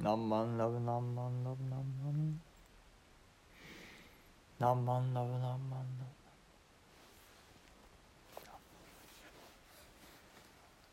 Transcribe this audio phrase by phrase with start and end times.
[0.00, 2.40] 何万ラブ何万ラブ何万
[4.58, 5.84] 何万ラブ何万ラ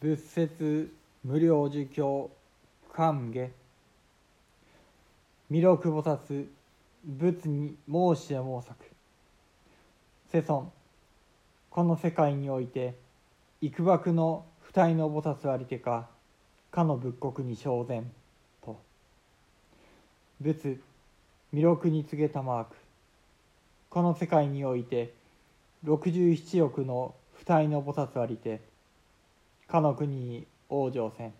[0.00, 2.30] ブ仏説無料儒教
[2.92, 3.50] 歓迎
[5.50, 6.46] 弥勒菩薩
[7.04, 8.76] 仏に申しや申作
[10.30, 10.70] 世尊
[11.68, 12.94] この世界において
[13.60, 16.08] 幾ばの不体の菩薩ありてか
[16.70, 18.08] かの仏国に昇然
[20.40, 20.80] 仏
[21.52, 22.76] 弥勒に告げたマーク。
[23.88, 25.14] この世界において
[25.84, 28.60] 67億の不体の菩薩ありて
[29.68, 31.32] かの国に往生せん。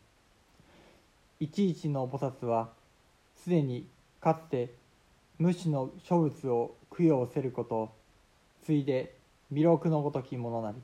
[1.41, 2.69] いちいちの菩薩は
[3.43, 3.89] すでに
[4.21, 4.73] かつて
[5.39, 7.91] 無視の諸物を供養せること
[8.65, 9.17] ついで
[9.51, 10.77] 弥勒のごときものなり。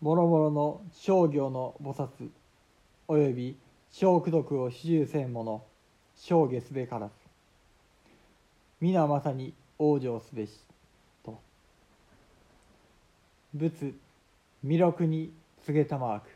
[0.00, 2.28] もろもろの商業の菩薩
[3.08, 3.56] および
[3.90, 5.60] 小功徳を始終せん者
[6.18, 7.12] 生下すべからず。
[8.80, 10.52] 皆まさに往生すべし
[11.24, 11.40] と。
[13.54, 13.94] 仏
[14.62, 15.32] 弥勒に
[15.64, 16.28] 告げたマーク。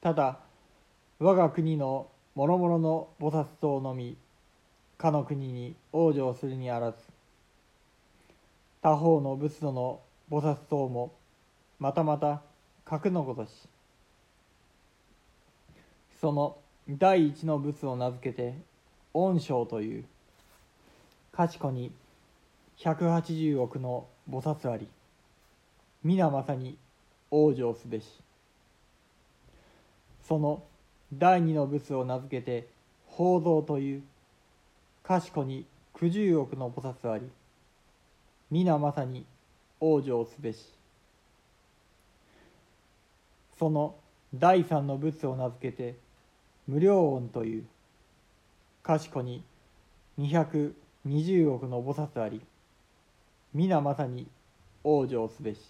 [0.00, 0.38] ただ
[1.18, 4.16] 我が国の諸々の菩薩塔のみ
[4.98, 6.98] かの国に往生するにあらず
[8.82, 10.00] 他方の仏土の
[10.30, 11.12] 菩薩塔も
[11.78, 12.42] またまた
[12.84, 13.50] 格のごとし
[16.20, 18.54] その第一の仏を名付けて
[19.14, 20.04] 恩賞という
[21.32, 21.90] 賢に
[22.76, 24.86] 180億の菩薩あり
[26.02, 26.76] 皆まさに
[27.30, 28.06] 往生すべし。
[30.28, 30.62] その
[31.12, 32.68] 第二の仏を名付けて
[33.10, 34.02] 宝蔵という
[35.02, 35.64] 賢に
[35.94, 37.30] 九十億の菩薩あり
[38.50, 39.24] 皆まさに
[39.80, 40.66] 往生すべし。
[43.58, 43.94] その
[44.34, 46.03] 第三の仏を名付けて
[46.66, 47.64] 無料音という。
[48.82, 49.42] 賢に
[50.18, 52.40] 220億の菩薩あり。
[53.52, 54.26] 皆まさに
[54.82, 55.60] 往生すべし。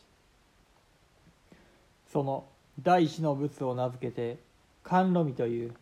[2.12, 2.44] その
[2.80, 4.38] 第一の仏を名付けて
[4.84, 5.74] 甘露味という。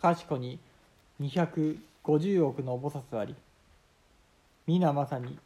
[0.00, 0.58] 賢に
[1.20, 3.34] 250億の菩薩あり。
[4.66, 5.38] 皆まさに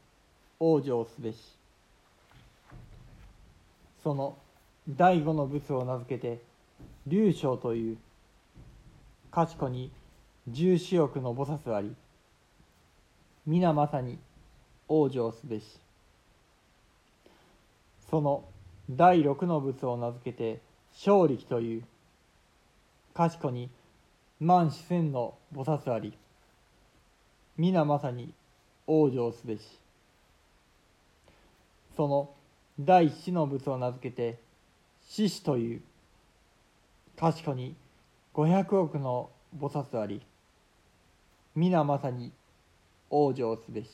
[0.59, 1.37] 往生すべし。
[4.03, 4.39] その
[4.89, 6.41] 第五の仏を名付けて
[7.07, 7.99] 龍章という。
[9.31, 9.91] 賢に
[10.49, 11.95] 十四億の菩薩あり
[13.47, 14.19] 皆まさに
[14.89, 15.65] 往生すべし。
[18.11, 18.45] その
[18.91, 20.61] 第六の仏を名付けて
[20.95, 21.85] 勝力という
[23.15, 23.69] 賢に
[24.41, 26.15] 万四千の菩薩あり
[27.59, 28.33] 皆まさに
[28.87, 29.63] 往生すべし。
[31.97, 32.31] その
[32.81, 34.39] 第七の仏を名付けて
[35.09, 35.83] 獅子という
[37.17, 37.75] 賢に
[38.39, 40.23] 500億の菩薩あり
[41.57, 42.31] 皆まさに
[43.11, 43.89] 往生すべし。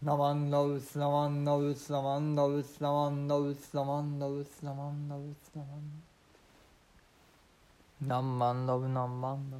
[0.00, 6.02] ナマンノウスナマンノウスナマンノウスナマンノウスナマンノウスナマンノウスナマン
[8.06, 9.58] 何万ノブ何万ノ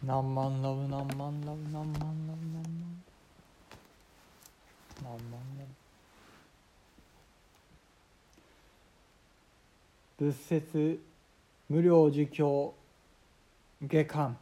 [0.00, 2.62] ブ何万ノブ何万ノブ何万ノブ何
[5.02, 5.18] 万何万
[5.58, 5.79] ノブ
[10.20, 11.00] 仏説
[11.70, 12.74] 無料儒教
[13.88, 14.36] 下巻。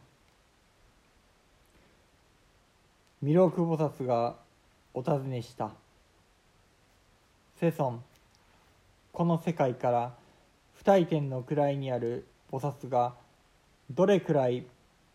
[3.23, 4.35] 弥勒菩薩が
[4.93, 5.71] お尋ねした。
[7.61, 8.03] 世尊
[9.13, 10.13] この世界から
[10.75, 13.13] 不退転の位にある菩薩が
[13.89, 14.65] どれくらい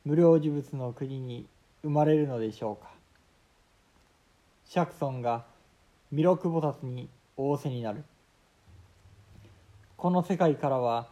[0.07, 1.45] 無料事物の国に
[1.83, 2.91] 生まれるのでしょうか。
[4.65, 5.45] 釈尊が
[6.11, 8.03] 弥勒菩薩に仰せになる。
[9.97, 11.09] この世界からは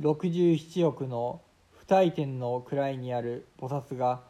[0.00, 1.40] 67億の
[1.78, 4.20] 不退転の位にある菩薩が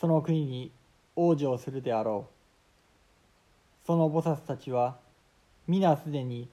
[0.00, 0.70] その国に
[1.16, 3.86] 往生するであろう。
[3.86, 4.98] その菩薩たちは
[5.66, 6.48] 皆すでに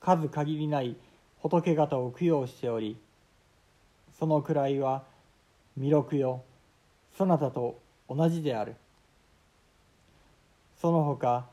[0.00, 0.96] 数限りない
[1.40, 2.96] 仏方を供養しており
[4.18, 5.02] その位は
[5.76, 6.42] 弥勒よ
[7.16, 8.76] そなたと同じである。
[10.80, 11.46] その他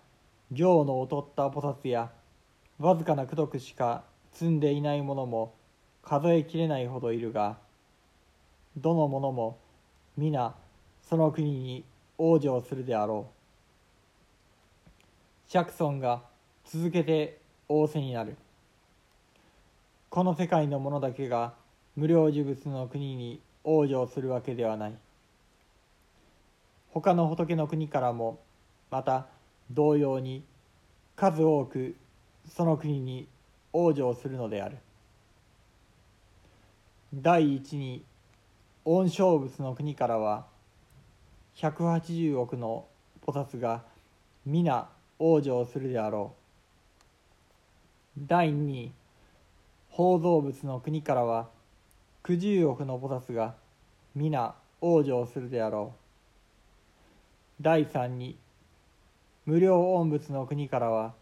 [0.52, 2.12] 行の劣った菩薩や
[2.78, 4.04] わずかな功徳しか
[4.36, 5.56] 積んでいない者も
[6.04, 7.58] 数えきれないほどいるが
[8.76, 9.58] どの者も
[10.18, 10.54] 皆
[11.02, 11.86] その国に
[12.20, 13.28] 往生するであろ
[15.48, 15.52] う。
[15.52, 16.22] 釈尊が
[16.66, 17.40] 続けて
[17.70, 18.36] 仰せになる。
[20.10, 21.54] この世界の者だけが
[21.96, 24.94] 無料呪物の国に往生するわけではない。
[26.90, 28.40] 他の仏の国からも
[28.92, 29.28] また
[29.72, 30.44] 同様に
[31.16, 31.96] 数多く
[32.50, 33.30] その国に
[33.75, 34.77] 往生するのである。
[37.13, 38.06] 第一に
[38.86, 40.45] 恩勝仏の国からは
[41.57, 42.86] 180億の
[43.25, 43.83] 菩薩が
[44.45, 44.88] 皆
[45.19, 46.33] 往生するであろ
[48.18, 48.22] う。
[48.25, 48.94] 第二に
[49.92, 51.50] 宝蔵仏の国からは
[52.24, 53.56] 九十億の菩薩が
[54.16, 55.94] 皆往生するであろ
[57.60, 57.63] う。
[57.63, 58.38] 第三に
[59.45, 61.13] 無料恩仏の国からは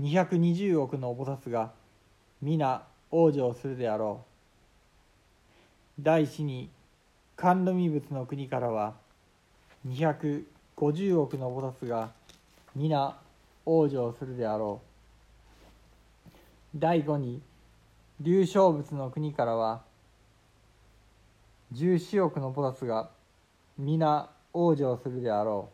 [0.00, 1.72] 220億の菩薩が
[2.40, 4.24] 皆往生するであろ
[5.98, 6.02] う。
[6.02, 6.70] 第四に
[7.36, 8.94] 甘露弥仏の国からは
[9.88, 12.10] 250億の菩薩が
[12.76, 13.16] 皆
[13.66, 16.38] 往生するであろう。
[16.76, 17.40] 第五に
[18.20, 19.82] 龍勝仏の国からは
[21.74, 23.10] 14億の菩薩が
[23.76, 25.70] 皆往生するであろ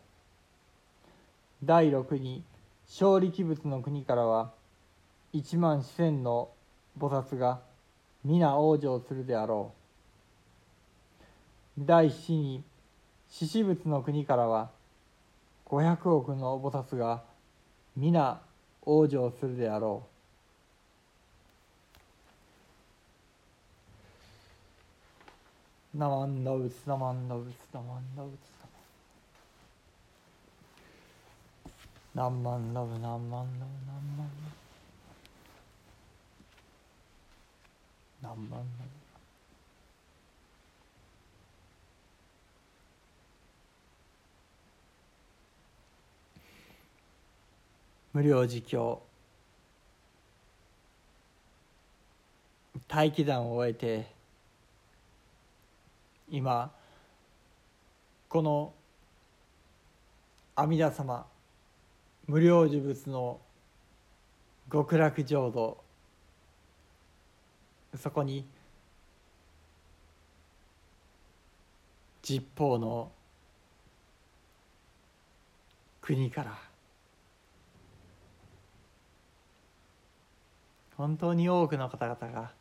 [1.62, 1.67] う。
[1.67, 2.43] 第六に
[2.88, 4.52] 勝力仏の国からは
[5.32, 6.50] 一万四千の
[6.98, 7.60] 菩薩が
[8.25, 9.72] 皆往生するであろ
[11.78, 11.82] う。
[11.84, 12.62] 第七に
[13.28, 14.70] 獅子仏の国からは
[15.64, 17.22] 五百億の菩薩が
[17.96, 18.40] 皆
[18.86, 20.04] 往生するであろ
[25.94, 25.98] う。
[25.98, 28.31] ナマンダブツナマンダブツナマンダブ
[32.14, 34.31] 何万ラブ何万ラブ何万。
[38.22, 38.94] ラブ何万ラブ。
[48.12, 49.02] 無料自供。
[52.88, 54.06] 待機団を終えて
[56.31, 56.70] 今
[58.28, 58.72] この
[60.55, 61.26] 阿弥陀様
[62.26, 63.41] 無料呪物の
[64.71, 65.85] 極楽浄土。
[67.97, 68.44] そこに
[72.23, 73.12] 十方の
[76.00, 76.59] 国から
[80.97, 82.53] 本当に多くの方々が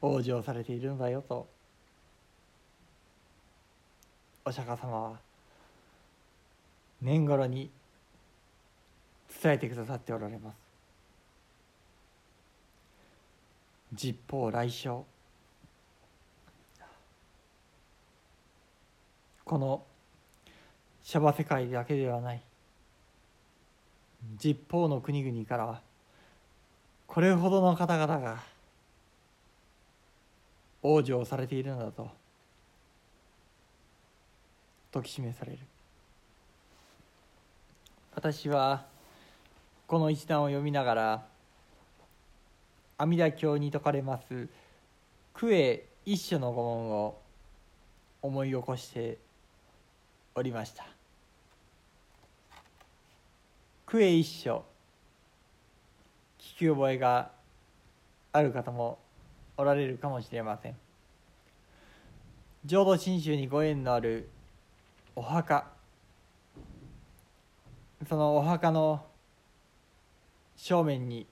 [0.00, 1.48] 往生されているんだよと
[4.44, 5.31] お釈迦様は
[7.02, 7.70] 年頃に
[9.42, 10.56] 伝えてくださっておられます。
[13.92, 15.04] 十方来生。
[19.44, 19.84] この
[21.02, 22.42] シャバ世界だけではない。
[24.38, 25.82] 十方の国々からは
[27.08, 28.38] これほどの方々が
[30.82, 32.10] 往生されているのだと
[34.94, 35.58] 説き示される。
[38.14, 38.84] 私は
[39.86, 41.26] この一段を読みながら
[42.98, 44.48] 阿弥陀経に説かれます
[45.34, 47.18] クエ一書の御文を
[48.20, 49.18] 思い起こして
[50.34, 50.86] おりました。
[53.86, 54.64] クエ一書
[56.38, 57.30] 聞き覚えが
[58.32, 58.98] ある方も
[59.56, 60.76] おられるかもしれません。
[62.64, 64.28] 浄土真宗にご縁のある
[65.16, 65.66] お墓
[68.08, 69.04] そのお墓の
[70.56, 71.26] 正面に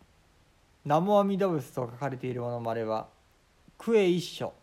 [0.84, 3.08] 「南無阿弥陀仏」と書かれているものもあれば
[3.76, 4.54] 「クエ一書」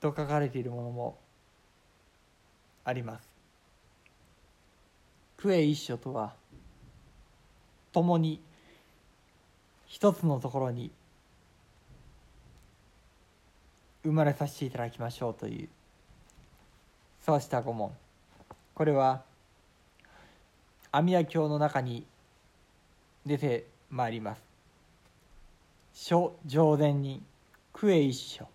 [0.00, 1.18] と書かれているものも
[2.84, 3.28] あります。
[5.36, 6.36] クエ一書とは
[7.92, 8.40] 共に
[9.86, 10.92] 一つのところに
[14.04, 15.68] 生まれさせていただきましょうという
[17.20, 17.96] そうした御門
[18.74, 19.22] これは
[20.90, 22.06] 阿弥陀経の中に
[23.26, 24.42] 出てまいります。
[25.94, 27.22] 書上前に
[27.72, 28.48] クエ一書。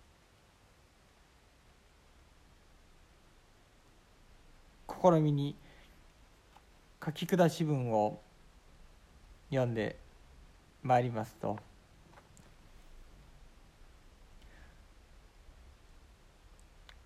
[5.00, 5.54] 試みに
[7.04, 8.20] 書き下し文を
[9.50, 9.96] 読んで
[10.82, 11.56] まいりますと「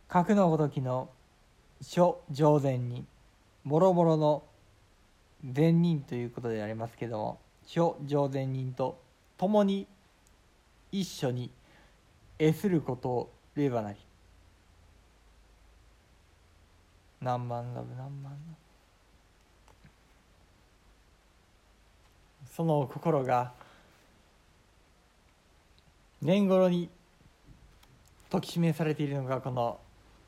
[0.09, 1.11] 核のごときの
[1.83, 3.07] 諸上善人
[3.65, 4.43] もろもろの
[5.45, 8.99] 善人ということでありますけども諸上善人と
[9.37, 9.87] 共に
[10.93, 11.51] 一緒に
[12.39, 13.99] 得することをればなり
[17.21, 18.39] 何万ラブ何万ラ
[22.55, 23.53] その心が
[26.21, 26.89] 年頃に
[28.31, 29.79] 説き示されているのがこの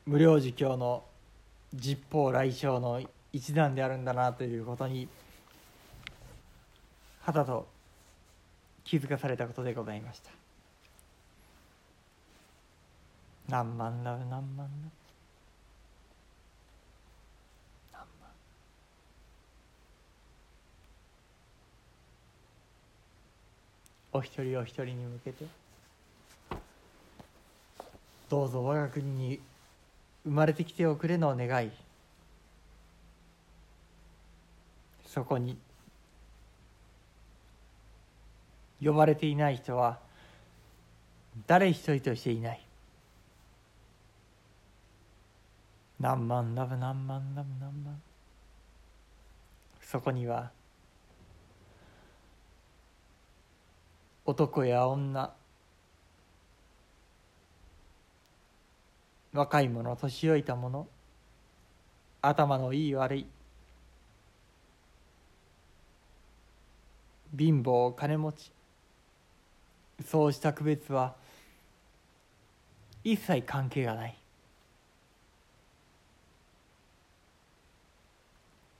[0.05, 1.03] 無料儒教の
[1.75, 3.01] 実法来生の
[3.33, 5.07] 一段であるんだなということに
[7.21, 7.67] はたと
[8.83, 10.29] 気づかされたことでございました。
[13.49, 14.69] 何万ラブ何万ラブ
[17.91, 18.29] 何万。
[24.13, 25.45] お一人お一人に向けて
[28.29, 29.39] どうぞ我が国に
[30.25, 31.71] 生まれてきておくれの願い。
[35.05, 35.57] そこに
[38.83, 39.99] 呼ばれていない人は
[41.47, 42.61] 誰一人としていない。
[45.99, 48.01] 何万ラブ何万ラブ何万。
[49.81, 50.51] そこには
[54.25, 55.31] 男や女
[59.35, 60.87] 若い者年老いた者
[62.21, 63.25] 頭のいい悪い
[67.37, 68.49] 貧乏金持ち
[70.05, 71.15] そうした区別は
[73.03, 74.17] 一切関係がない。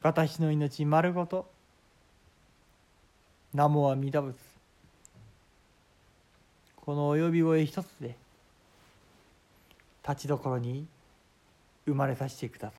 [0.01, 1.51] 私の命丸ごと
[3.53, 4.35] 名もは弥陀仏。
[6.77, 8.15] このお呼び声一つで
[10.07, 10.87] 立ちどころに
[11.85, 12.73] 生まれさせてください。